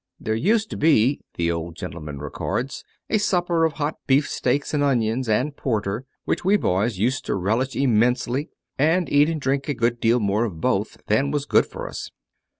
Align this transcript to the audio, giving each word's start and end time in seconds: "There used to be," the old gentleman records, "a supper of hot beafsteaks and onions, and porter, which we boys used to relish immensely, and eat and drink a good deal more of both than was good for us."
"There 0.19 0.33
used 0.33 0.71
to 0.71 0.77
be," 0.77 1.19
the 1.35 1.51
old 1.51 1.75
gentleman 1.75 2.17
records, 2.17 2.83
"a 3.07 3.19
supper 3.19 3.65
of 3.65 3.73
hot 3.73 3.97
beafsteaks 4.07 4.73
and 4.73 4.81
onions, 4.81 5.29
and 5.29 5.55
porter, 5.55 6.05
which 6.25 6.43
we 6.43 6.57
boys 6.57 6.97
used 6.97 7.23
to 7.27 7.35
relish 7.35 7.75
immensely, 7.75 8.49
and 8.79 9.07
eat 9.11 9.29
and 9.29 9.39
drink 9.39 9.69
a 9.69 9.75
good 9.75 9.99
deal 9.99 10.19
more 10.19 10.43
of 10.43 10.59
both 10.59 10.97
than 11.05 11.29
was 11.29 11.45
good 11.45 11.67
for 11.67 11.87
us." 11.87 12.09